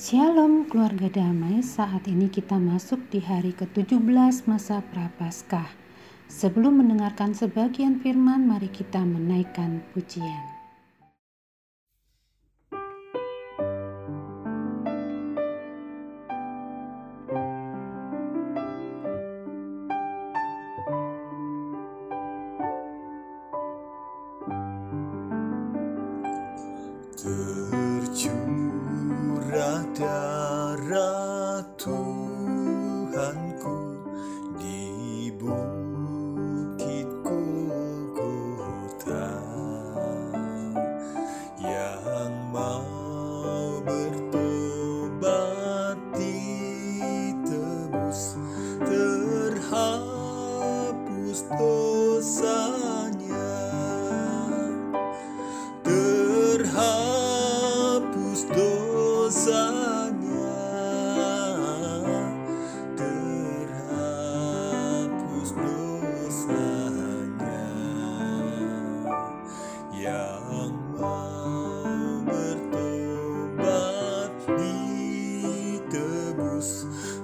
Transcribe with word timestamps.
Shalom 0.00 0.64
keluarga 0.64 1.12
damai, 1.12 1.60
saat 1.60 2.08
ini 2.08 2.32
kita 2.32 2.56
masuk 2.56 3.12
di 3.12 3.20
hari 3.20 3.52
ke-17 3.52 4.48
masa 4.48 4.80
Prapaskah. 4.80 5.68
Sebelum 6.24 6.80
mendengarkan 6.80 7.36
sebagian 7.36 8.00
firman, 8.00 8.48
mari 8.48 8.72
kita 8.72 9.04
menaikkan 9.04 9.84
pujian. 9.92 10.59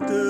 the 0.01 0.26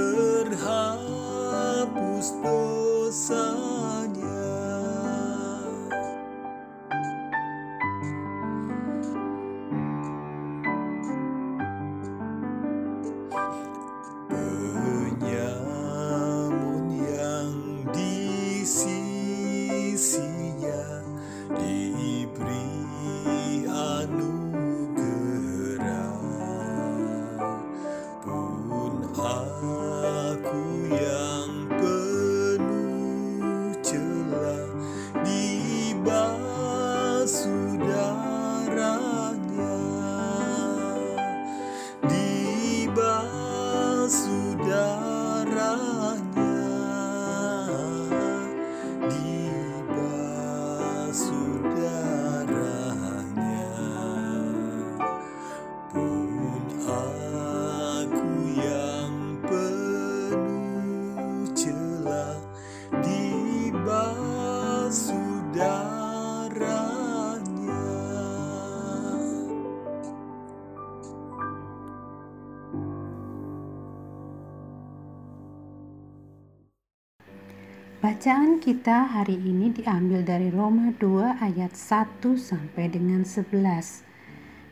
Bacaan 78.07 78.63
kita 78.63 79.03
hari 79.03 79.35
ini 79.35 79.75
diambil 79.75 80.23
dari 80.23 80.47
Roma 80.55 80.95
2 80.95 81.43
ayat 81.43 81.75
1 81.75 82.23
sampai 82.39 82.87
dengan 82.87 83.27
11. 83.27 83.51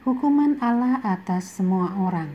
Hukuman 0.07 0.55
Allah 0.63 1.03
atas 1.03 1.59
semua 1.59 1.91
orang. 1.99 2.31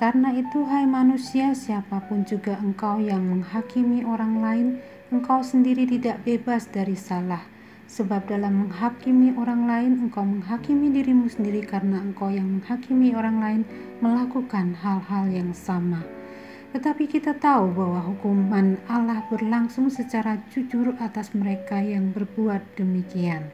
Karena 0.00 0.32
itu 0.32 0.64
hai 0.64 0.88
manusia 0.88 1.52
siapa 1.52 2.00
pun 2.08 2.24
juga 2.24 2.56
engkau 2.64 2.96
yang 2.96 3.20
menghakimi 3.20 4.08
orang 4.08 4.40
lain, 4.40 4.68
engkau 5.12 5.44
sendiri 5.44 5.84
tidak 5.84 6.24
bebas 6.24 6.64
dari 6.64 6.96
salah. 6.96 7.44
Sebab 7.92 8.24
dalam 8.24 8.64
menghakimi 8.64 9.36
orang 9.36 9.68
lain 9.68 10.08
engkau 10.08 10.24
menghakimi 10.24 10.96
dirimu 10.96 11.28
sendiri 11.28 11.60
karena 11.60 12.00
engkau 12.00 12.32
yang 12.32 12.48
menghakimi 12.48 13.12
orang 13.12 13.36
lain 13.36 13.62
melakukan 14.00 14.80
hal-hal 14.80 15.28
yang 15.28 15.52
sama. 15.52 16.21
Tetapi 16.72 17.04
kita 17.04 17.36
tahu 17.36 17.76
bahwa 17.76 18.00
hukuman 18.00 18.80
Allah 18.88 19.28
berlangsung 19.28 19.92
secara 19.92 20.40
jujur 20.48 20.96
atas 20.96 21.36
mereka 21.36 21.76
yang 21.76 22.16
berbuat 22.16 22.64
demikian. 22.80 23.52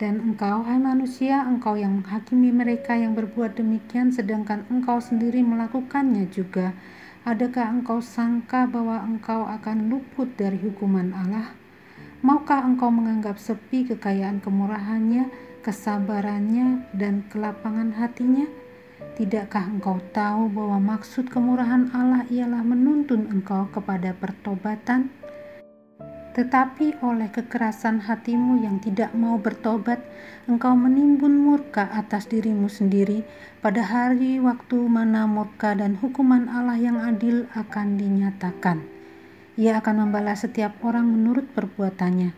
Dan 0.00 0.24
engkau, 0.24 0.64
hai 0.64 0.80
manusia, 0.80 1.44
engkau 1.44 1.76
yang 1.76 2.00
menghakimi 2.00 2.48
mereka 2.48 2.96
yang 2.96 3.12
berbuat 3.12 3.60
demikian, 3.60 4.08
sedangkan 4.08 4.64
engkau 4.72 4.96
sendiri 4.96 5.44
melakukannya 5.44 6.32
juga. 6.32 6.72
Adakah 7.28 7.68
engkau 7.68 8.00
sangka 8.00 8.64
bahwa 8.64 9.04
engkau 9.04 9.44
akan 9.44 9.92
luput 9.92 10.32
dari 10.40 10.56
hukuman 10.56 11.12
Allah? 11.12 11.52
Maukah 12.24 12.64
engkau 12.64 12.88
menganggap 12.88 13.36
sepi 13.36 13.84
kekayaan 13.92 14.40
kemurahannya, 14.40 15.28
kesabarannya, 15.60 16.88
dan 16.96 17.20
kelapangan 17.28 17.92
hatinya? 18.00 18.48
Tidakkah 19.20 19.68
engkau 19.68 20.00
tahu 20.16 20.48
bahwa 20.48 20.96
maksud 20.96 21.28
kemurahan 21.28 21.92
Allah 21.92 22.24
ialah 22.32 22.64
menuntun 22.64 23.28
engkau 23.28 23.68
kepada 23.68 24.16
pertobatan? 24.16 25.12
Tetapi 26.30 27.02
oleh 27.02 27.26
kekerasan 27.28 28.06
hatimu 28.06 28.62
yang 28.62 28.78
tidak 28.78 29.10
mau 29.18 29.34
bertobat, 29.36 29.98
engkau 30.46 30.78
menimbun 30.78 31.36
murka 31.36 31.90
atas 31.90 32.30
dirimu 32.30 32.70
sendiri 32.70 33.26
pada 33.58 33.82
hari 33.82 34.38
waktu 34.38 34.78
mana 34.86 35.26
murka 35.26 35.74
dan 35.74 35.98
hukuman 35.98 36.46
Allah 36.46 36.78
yang 36.78 37.02
adil 37.02 37.50
akan 37.58 37.98
dinyatakan. 37.98 38.86
Ia 39.58 39.82
akan 39.82 40.06
membalas 40.06 40.46
setiap 40.46 40.78
orang 40.86 41.10
menurut 41.10 41.50
perbuatannya, 41.52 42.32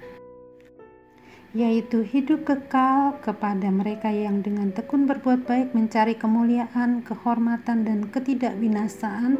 yaitu 1.53 2.01
hidup 2.01 2.49
kekal 2.49 3.21
kepada 3.21 3.69
mereka 3.69 4.09
yang 4.09 4.41
dengan 4.41 4.73
tekun 4.73 5.05
berbuat 5.05 5.45
baik 5.45 5.77
mencari 5.77 6.17
kemuliaan, 6.17 7.05
kehormatan, 7.05 7.85
dan 7.85 8.09
ketidakbinasaan, 8.09 9.37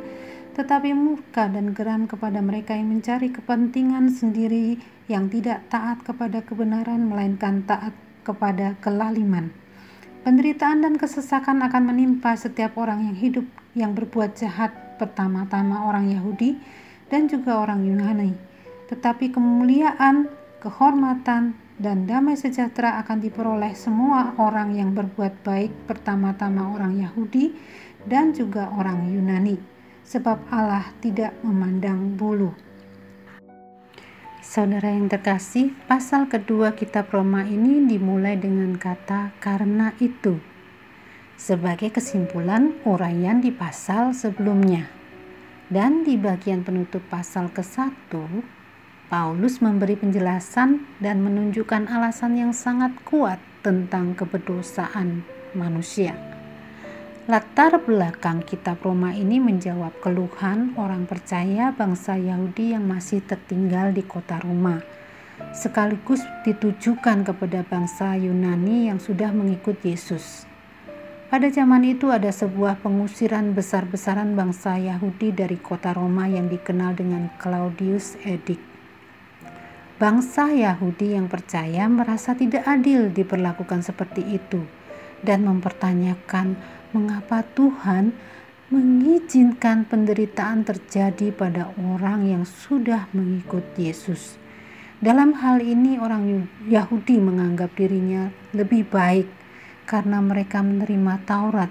tetapi 0.53 0.93
murka 0.93 1.49
dan 1.49 1.73
geram 1.73 2.05
kepada 2.05 2.45
mereka 2.45 2.77
yang 2.77 2.93
mencari 2.93 3.33
kepentingan 3.33 4.13
sendiri 4.13 4.77
yang 5.09 5.33
tidak 5.33 5.65
taat 5.73 6.05
kepada 6.05 6.45
kebenaran 6.45 7.09
melainkan 7.09 7.65
taat 7.65 7.97
kepada 8.29 8.77
kelaliman. 8.85 9.49
Penderitaan 10.23 10.85
dan 10.85 11.01
kesesakan 11.01 11.65
akan 11.67 11.83
menimpa 11.97 12.37
setiap 12.37 12.77
orang 12.79 13.11
yang 13.11 13.17
hidup 13.17 13.47
yang 13.73 13.97
berbuat 13.97 14.37
jahat, 14.37 14.71
pertama-tama 15.01 15.89
orang 15.89 16.13
Yahudi 16.13 16.61
dan 17.09 17.27
juga 17.27 17.59
orang 17.59 17.83
Yunani. 17.83 18.31
Tetapi 18.93 19.33
kemuliaan, 19.33 20.31
kehormatan, 20.63 21.59
dan 21.83 22.07
damai 22.07 22.39
sejahtera 22.39 23.03
akan 23.03 23.19
diperoleh 23.19 23.75
semua 23.75 24.39
orang 24.39 24.79
yang 24.79 24.95
berbuat 24.95 25.43
baik, 25.43 25.91
pertama-tama 25.91 26.71
orang 26.79 26.95
Yahudi 26.95 27.59
dan 28.07 28.31
juga 28.31 28.71
orang 28.79 29.11
Yunani, 29.11 29.59
sebab 30.07 30.47
Allah 30.47 30.87
tidak 31.03 31.35
memandang 31.43 32.15
bulu. 32.15 32.55
Saudara 34.39 34.95
yang 34.95 35.11
terkasih, 35.11 35.75
pasal 35.91 36.31
kedua 36.31 36.79
kitab 36.79 37.11
Roma 37.11 37.43
ini 37.43 37.83
dimulai 37.91 38.39
dengan 38.39 38.79
kata 38.79 39.35
"karena 39.43 39.91
itu", 39.99 40.39
sebagai 41.35 41.91
kesimpulan 41.91 42.79
uraian 42.87 43.43
di 43.43 43.51
pasal 43.51 44.15
sebelumnya. 44.15 44.87
Dan 45.73 46.05
di 46.05 46.21
bagian 46.21 46.63
penutup 46.63 47.01
pasal 47.09 47.49
ke-1, 47.49 48.13
Paulus 49.13 49.61
memberi 49.61 49.93
penjelasan 49.93 50.89
dan 50.97 51.21
menunjukkan 51.21 51.85
alasan 51.85 52.33
yang 52.41 52.57
sangat 52.57 52.97
kuat 53.05 53.37
tentang 53.61 54.17
keberdosaan 54.17 55.21
manusia. 55.53 56.17
Latar 57.29 57.77
belakang 57.85 58.41
kitab 58.41 58.81
Roma 58.81 59.13
ini 59.13 59.37
menjawab 59.37 60.01
keluhan 60.01 60.73
orang 60.81 61.05
percaya 61.05 61.77
bangsa 61.77 62.17
Yahudi 62.17 62.73
yang 62.73 62.89
masih 62.89 63.21
tertinggal 63.21 63.93
di 63.93 64.01
kota 64.01 64.41
Roma, 64.41 64.81
sekaligus 65.53 66.25
ditujukan 66.49 67.29
kepada 67.29 67.69
bangsa 67.69 68.17
Yunani 68.17 68.89
yang 68.89 68.97
sudah 68.97 69.29
mengikut 69.29 69.77
Yesus. 69.85 70.49
Pada 71.29 71.53
zaman 71.53 71.85
itu 71.85 72.09
ada 72.09 72.33
sebuah 72.33 72.81
pengusiran 72.81 73.53
besar-besaran 73.53 74.33
bangsa 74.33 74.81
Yahudi 74.81 75.37
dari 75.37 75.61
kota 75.61 75.93
Roma 75.93 76.33
yang 76.33 76.49
dikenal 76.49 76.97
dengan 76.97 77.29
Claudius 77.37 78.17
Edict. 78.25 78.72
Bangsa 80.03 80.51
Yahudi 80.51 81.15
yang 81.15 81.31
percaya 81.31 81.87
merasa 81.87 82.35
tidak 82.35 82.67
adil 82.67 83.15
diperlakukan 83.15 83.87
seperti 83.87 84.35
itu 84.35 84.67
dan 85.23 85.47
mempertanyakan 85.47 86.59
mengapa 86.91 87.47
Tuhan 87.55 88.11
mengizinkan 88.75 89.87
penderitaan 89.87 90.67
terjadi 90.67 91.31
pada 91.31 91.71
orang 91.79 92.27
yang 92.27 92.43
sudah 92.43 93.07
mengikut 93.15 93.63
Yesus. 93.79 94.43
Dalam 94.99 95.39
hal 95.39 95.63
ini, 95.63 96.03
orang 96.03 96.51
Yahudi 96.67 97.23
menganggap 97.23 97.71
dirinya 97.79 98.35
lebih 98.51 98.83
baik 98.91 99.31
karena 99.87 100.19
mereka 100.19 100.67
menerima 100.67 101.23
Taurat, 101.23 101.71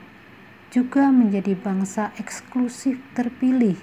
juga 0.72 1.12
menjadi 1.12 1.52
bangsa 1.60 2.16
eksklusif 2.16 2.96
terpilih, 3.12 3.76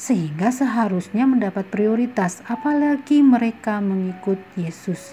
sehingga 0.00 0.48
seharusnya 0.48 1.28
mendapat 1.28 1.68
prioritas, 1.68 2.40
apalagi 2.48 3.20
mereka 3.20 3.84
mengikut 3.84 4.40
Yesus. 4.56 5.12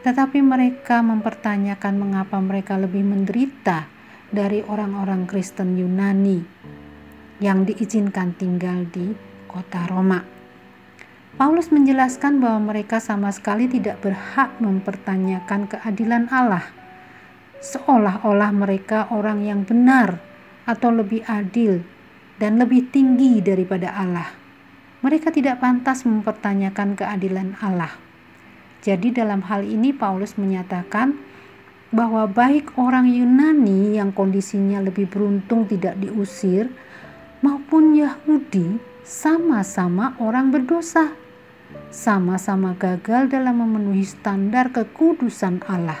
Tetapi 0.00 0.40
mereka 0.40 1.04
mempertanyakan 1.04 2.00
mengapa 2.00 2.40
mereka 2.40 2.80
lebih 2.80 3.04
menderita 3.04 3.84
dari 4.32 4.64
orang-orang 4.64 5.28
Kristen 5.28 5.76
Yunani 5.76 6.40
yang 7.44 7.68
diizinkan 7.68 8.32
tinggal 8.40 8.88
di 8.88 9.12
kota 9.44 9.84
Roma. 9.92 10.24
Paulus 11.36 11.68
menjelaskan 11.68 12.40
bahwa 12.40 12.72
mereka 12.72 13.04
sama 13.04 13.28
sekali 13.28 13.68
tidak 13.68 14.00
berhak 14.00 14.56
mempertanyakan 14.64 15.68
keadilan 15.68 16.24
Allah, 16.32 16.64
seolah-olah 17.60 18.48
mereka 18.56 19.12
orang 19.12 19.44
yang 19.44 19.60
benar 19.68 20.24
atau 20.64 20.88
lebih 20.88 21.20
adil 21.28 21.84
dan 22.40 22.56
lebih 22.56 22.88
tinggi 22.88 23.44
daripada 23.44 23.92
Allah. 23.92 24.32
Mereka 25.04 25.28
tidak 25.28 25.60
pantas 25.60 26.08
mempertanyakan 26.08 26.96
keadilan 26.96 27.60
Allah. 27.60 27.92
Jadi, 28.80 29.12
dalam 29.12 29.44
hal 29.44 29.68
ini, 29.68 29.92
Paulus 29.92 30.40
menyatakan 30.40 31.20
bahwa 31.92 32.24
baik 32.24 32.80
orang 32.80 33.12
Yunani 33.12 34.00
yang 34.00 34.16
kondisinya 34.16 34.80
lebih 34.80 35.10
beruntung 35.10 35.68
tidak 35.68 36.00
diusir 36.00 36.72
maupun 37.44 37.92
Yahudi 37.92 38.80
sama-sama 39.04 40.14
orang 40.22 40.54
berdosa, 40.54 41.12
sama-sama 41.90 42.78
gagal 42.78 43.28
dalam 43.28 43.60
memenuhi 43.60 44.06
standar 44.06 44.70
kekudusan 44.70 45.60
Allah. 45.66 45.98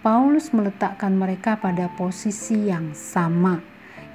Paulus 0.00 0.48
meletakkan 0.56 1.12
mereka 1.12 1.60
pada 1.60 1.92
posisi 1.92 2.72
yang 2.72 2.96
sama, 2.96 3.60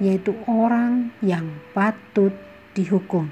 yaitu 0.02 0.36
orang 0.48 1.12
yang 1.22 1.48
patut 1.76 2.32
dihukum. 2.72 3.28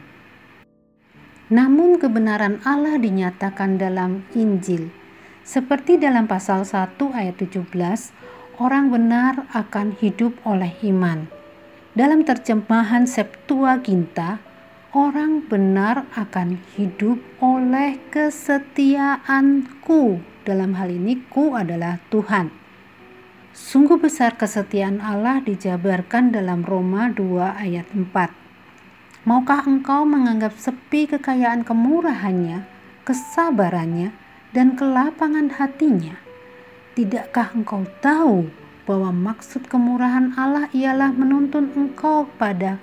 Namun 1.52 2.00
kebenaran 2.00 2.64
Allah 2.64 2.96
dinyatakan 2.96 3.76
dalam 3.76 4.24
Injil 4.32 5.04
seperti 5.44 6.00
dalam 6.00 6.24
pasal 6.24 6.64
1 6.64 6.96
ayat 7.12 7.36
17, 7.36 7.68
orang 8.56 8.88
benar 8.88 9.44
akan 9.52 9.92
hidup 10.00 10.32
oleh 10.48 10.72
iman. 10.88 11.28
Dalam 11.92 12.24
terjemahan 12.24 13.04
Septuaginta, 13.04 14.40
orang 14.96 15.44
benar 15.44 16.08
akan 16.16 16.64
hidup 16.80 17.20
oleh 17.44 18.00
kesetiaanku. 18.08 19.44
Dalam 20.48 20.80
hal 20.80 20.88
ini, 20.88 21.20
ku 21.28 21.52
adalah 21.52 22.00
Tuhan. 22.08 22.63
Sungguh 23.54 24.02
besar 24.02 24.34
kesetiaan 24.34 24.98
Allah 24.98 25.38
dijabarkan 25.38 26.34
dalam 26.34 26.66
Roma 26.66 27.06
2 27.06 27.54
ayat 27.54 27.86
4. 27.94 28.10
Maukah 29.30 29.62
engkau 29.62 30.02
menganggap 30.02 30.58
sepi 30.58 31.06
kekayaan 31.06 31.62
kemurahannya, 31.62 32.66
kesabarannya, 33.06 34.10
dan 34.50 34.74
kelapangan 34.74 35.54
hatinya. 35.54 36.18
Tidakkah 36.98 37.54
engkau 37.54 37.86
tahu 38.02 38.50
bahwa 38.90 39.14
maksud 39.14 39.70
kemurahan 39.70 40.34
Allah 40.34 40.66
ialah 40.74 41.14
menuntun 41.14 41.70
engkau 41.78 42.26
pada 42.34 42.82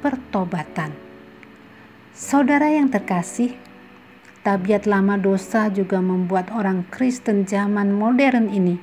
pertobatan? 0.00 0.96
Saudara 2.16 2.72
yang 2.72 2.88
terkasih, 2.88 3.52
tabiat 4.40 4.88
lama 4.88 5.20
dosa 5.20 5.68
juga 5.68 6.00
membuat 6.00 6.48
orang 6.56 6.88
Kristen 6.88 7.44
zaman 7.44 7.92
modern 7.92 8.48
ini 8.48 8.80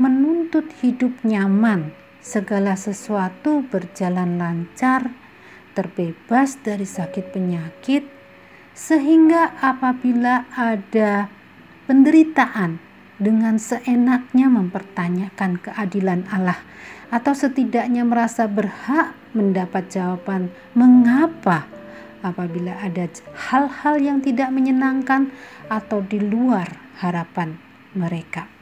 menuntut 0.00 0.68
hidup 0.80 1.12
nyaman, 1.24 1.92
segala 2.22 2.78
sesuatu 2.78 3.66
berjalan 3.68 4.38
lancar, 4.38 5.10
terbebas 5.74 6.60
dari 6.60 6.86
sakit 6.86 7.34
penyakit, 7.34 8.06
sehingga 8.72 9.52
apabila 9.60 10.48
ada 10.54 11.28
penderitaan 11.84 12.80
dengan 13.20 13.60
seenaknya 13.60 14.48
mempertanyakan 14.48 15.60
keadilan 15.60 16.24
Allah 16.32 16.58
atau 17.12 17.36
setidaknya 17.36 18.02
merasa 18.02 18.48
berhak 18.48 19.12
mendapat 19.36 19.92
jawaban 19.92 20.48
mengapa 20.72 21.68
apabila 22.24 22.78
ada 22.80 23.10
hal-hal 23.50 23.96
yang 24.00 24.18
tidak 24.24 24.48
menyenangkan 24.48 25.28
atau 25.68 26.00
di 26.00 26.22
luar 26.22 26.70
harapan 27.02 27.58
mereka. 27.92 28.61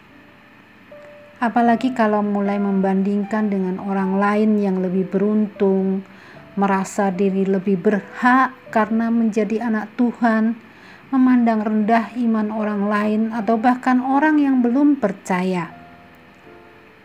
Apalagi 1.41 1.97
kalau 1.97 2.21
mulai 2.21 2.61
membandingkan 2.61 3.49
dengan 3.49 3.81
orang 3.81 4.21
lain 4.21 4.61
yang 4.61 4.85
lebih 4.85 5.09
beruntung, 5.09 6.05
merasa 6.53 7.09
diri 7.09 7.49
lebih 7.49 7.81
berhak 7.81 8.53
karena 8.69 9.09
menjadi 9.09 9.65
anak 9.65 9.89
Tuhan, 9.97 10.61
memandang 11.09 11.65
rendah 11.65 12.13
iman 12.21 12.53
orang 12.53 12.83
lain, 12.93 13.21
atau 13.33 13.57
bahkan 13.57 14.05
orang 14.05 14.37
yang 14.37 14.61
belum 14.61 15.01
percaya. 15.01 15.73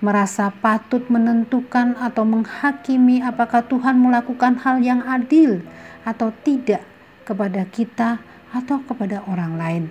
Merasa 0.04 0.52
patut 0.52 1.08
menentukan 1.08 1.96
atau 1.96 2.28
menghakimi 2.28 3.24
apakah 3.24 3.64
Tuhan 3.64 4.04
melakukan 4.04 4.60
hal 4.68 4.84
yang 4.84 5.00
adil 5.08 5.64
atau 6.04 6.36
tidak 6.44 6.84
kepada 7.24 7.64
kita 7.72 8.20
atau 8.52 8.84
kepada 8.84 9.24
orang 9.32 9.56
lain, 9.56 9.84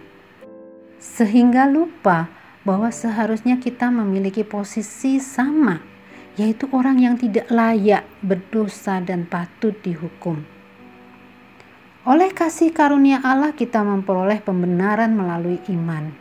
sehingga 1.01 1.65
lupa 1.65 2.44
bahwa 2.65 2.89
seharusnya 2.89 3.61
kita 3.61 3.93
memiliki 3.93 4.41
posisi 4.43 5.21
sama, 5.21 5.85
yaitu 6.41 6.67
orang 6.73 6.97
yang 6.99 7.15
tidak 7.21 7.47
layak 7.53 8.09
berdosa 8.25 9.05
dan 9.05 9.29
patut 9.29 9.77
dihukum. 9.85 10.43
Oleh 12.05 12.33
kasih 12.37 12.73
karunia 12.73 13.21
Allah 13.25 13.57
kita 13.57 13.81
memperoleh 13.81 14.45
pembenaran 14.45 15.17
melalui 15.17 15.61
iman. 15.73 16.13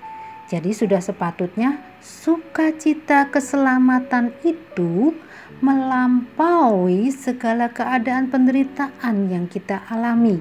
Jadi 0.48 0.72
sudah 0.72 1.00
sepatutnya 1.00 1.80
sukacita 2.00 3.28
keselamatan 3.32 4.32
itu 4.48 5.16
melampaui 5.64 7.12
segala 7.12 7.72
keadaan 7.72 8.32
penderitaan 8.32 9.32
yang 9.32 9.48
kita 9.48 9.84
alami. 9.92 10.40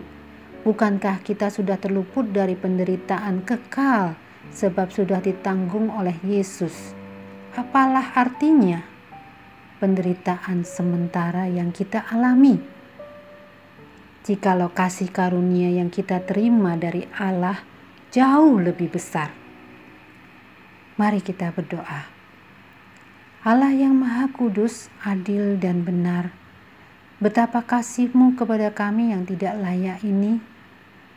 Bukankah 0.62 1.22
kita 1.26 1.50
sudah 1.50 1.74
terluput 1.74 2.30
dari 2.30 2.54
penderitaan 2.54 3.42
kekal 3.42 4.21
sebab 4.52 4.92
sudah 4.92 5.24
ditanggung 5.24 5.88
oleh 5.88 6.14
Yesus? 6.22 6.92
Apalah 7.56 8.12
artinya 8.14 8.84
penderitaan 9.80 10.62
sementara 10.62 11.48
yang 11.48 11.72
kita 11.74 12.04
alami? 12.12 12.72
jikalau 14.22 14.70
kasih 14.70 15.10
karunia 15.10 15.66
yang 15.74 15.90
kita 15.90 16.22
terima 16.22 16.78
dari 16.78 17.10
Allah 17.18 17.58
jauh 18.14 18.62
lebih 18.62 18.94
besar. 18.94 19.34
Mari 20.94 21.18
kita 21.18 21.50
berdoa. 21.50 22.06
Allah 23.42 23.74
yang 23.74 23.98
Maha 23.98 24.30
Kudus, 24.30 24.86
adil 25.02 25.58
dan 25.58 25.82
benar, 25.82 26.30
betapa 27.18 27.66
kasih-Mu 27.66 28.38
kepada 28.38 28.70
kami 28.70 29.10
yang 29.10 29.26
tidak 29.26 29.58
layak 29.58 29.98
ini 30.06 30.38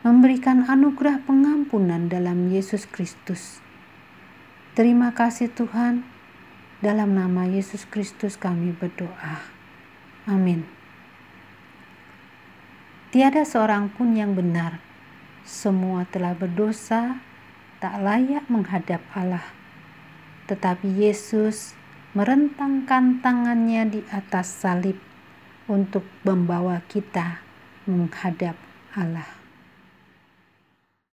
memberikan 0.06 0.70
anugerah 0.70 1.18
pengampunan 1.26 2.06
dalam 2.06 2.46
Yesus 2.46 2.86
Kristus. 2.86 3.58
Terima 4.78 5.10
kasih 5.10 5.50
Tuhan, 5.50 6.06
dalam 6.78 7.18
nama 7.18 7.42
Yesus 7.42 7.82
Kristus 7.90 8.38
kami 8.38 8.70
berdoa. 8.70 9.42
Amin. 10.30 10.62
Tiada 13.10 13.42
seorang 13.42 13.90
pun 13.90 14.14
yang 14.14 14.38
benar. 14.38 14.78
Semua 15.42 16.06
telah 16.06 16.38
berdosa, 16.38 17.18
tak 17.82 17.98
layak 17.98 18.46
menghadap 18.46 19.02
Allah. 19.10 19.42
Tetapi 20.46 20.86
Yesus 21.02 21.74
merentangkan 22.14 23.18
tangannya 23.18 23.90
di 23.90 24.00
atas 24.14 24.54
salib 24.54 25.02
untuk 25.66 26.06
membawa 26.22 26.78
kita 26.86 27.42
menghadap 27.90 28.54
Allah. 28.94 29.35